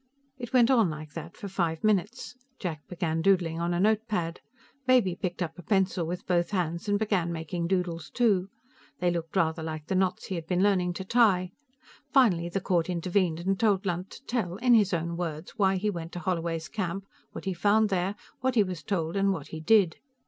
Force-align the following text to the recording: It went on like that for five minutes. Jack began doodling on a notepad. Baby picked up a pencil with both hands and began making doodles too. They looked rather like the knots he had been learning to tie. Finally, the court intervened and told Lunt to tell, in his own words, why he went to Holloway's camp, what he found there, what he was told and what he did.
It 0.39 0.51
went 0.51 0.71
on 0.71 0.89
like 0.89 1.13
that 1.13 1.37
for 1.37 1.47
five 1.47 1.83
minutes. 1.83 2.33
Jack 2.57 2.87
began 2.87 3.21
doodling 3.21 3.59
on 3.61 3.71
a 3.71 3.79
notepad. 3.79 4.41
Baby 4.87 5.15
picked 5.15 5.43
up 5.43 5.59
a 5.59 5.61
pencil 5.61 6.07
with 6.07 6.25
both 6.25 6.49
hands 6.49 6.89
and 6.89 6.97
began 6.97 7.31
making 7.31 7.67
doodles 7.67 8.09
too. 8.09 8.49
They 8.99 9.11
looked 9.11 9.35
rather 9.35 9.61
like 9.61 9.85
the 9.85 9.93
knots 9.93 10.25
he 10.25 10.33
had 10.33 10.47
been 10.47 10.63
learning 10.63 10.93
to 10.93 11.05
tie. 11.05 11.51
Finally, 12.11 12.49
the 12.49 12.59
court 12.61 12.89
intervened 12.89 13.41
and 13.41 13.59
told 13.59 13.85
Lunt 13.85 14.09
to 14.09 14.25
tell, 14.25 14.55
in 14.55 14.73
his 14.73 14.91
own 14.91 15.17
words, 15.17 15.51
why 15.57 15.75
he 15.75 15.91
went 15.91 16.11
to 16.13 16.19
Holloway's 16.19 16.67
camp, 16.67 17.05
what 17.33 17.45
he 17.45 17.53
found 17.53 17.89
there, 17.89 18.15
what 18.39 18.55
he 18.55 18.63
was 18.63 18.81
told 18.81 19.15
and 19.15 19.31
what 19.31 19.49
he 19.49 19.59
did. 19.59 19.97